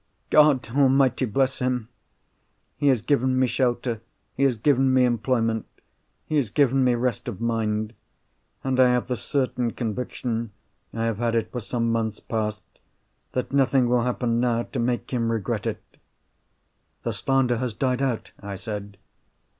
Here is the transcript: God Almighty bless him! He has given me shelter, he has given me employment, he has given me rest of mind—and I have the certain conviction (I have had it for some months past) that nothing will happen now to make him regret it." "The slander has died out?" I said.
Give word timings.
God 0.31 0.67
Almighty 0.75 1.25
bless 1.25 1.59
him! 1.59 1.87
He 2.75 2.87
has 2.87 3.03
given 3.03 3.37
me 3.37 3.45
shelter, 3.45 4.01
he 4.33 4.41
has 4.41 4.55
given 4.55 4.91
me 4.91 5.05
employment, 5.05 5.67
he 6.25 6.37
has 6.37 6.49
given 6.49 6.83
me 6.83 6.95
rest 6.95 7.27
of 7.27 7.39
mind—and 7.39 8.79
I 8.79 8.91
have 8.93 9.07
the 9.09 9.15
certain 9.15 9.69
conviction 9.73 10.53
(I 10.91 11.03
have 11.03 11.19
had 11.19 11.35
it 11.35 11.51
for 11.51 11.59
some 11.59 11.91
months 11.91 12.19
past) 12.19 12.63
that 13.33 13.53
nothing 13.53 13.87
will 13.87 14.01
happen 14.01 14.39
now 14.39 14.63
to 14.63 14.79
make 14.79 15.11
him 15.11 15.31
regret 15.31 15.67
it." 15.67 15.83
"The 17.03 17.13
slander 17.13 17.57
has 17.57 17.75
died 17.75 18.01
out?" 18.01 18.31
I 18.41 18.55
said. 18.55 18.97